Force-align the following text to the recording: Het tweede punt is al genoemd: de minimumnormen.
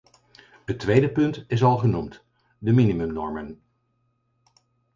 Het 0.65 0.79
tweede 0.79 1.11
punt 1.11 1.43
is 1.47 1.63
al 1.63 1.77
genoemd: 1.77 2.23
de 2.57 2.71
minimumnormen. 2.71 3.61